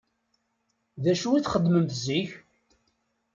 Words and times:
D 1.03 1.05
acu 1.11 1.29
i 1.33 1.39
txeddmemt 1.45 1.93
zik? 2.03 2.29